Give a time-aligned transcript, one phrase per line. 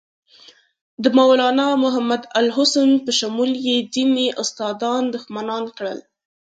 [1.03, 5.99] د مولنا محمودالحسن په شمول یې ځینې استادان دښمنان کړل.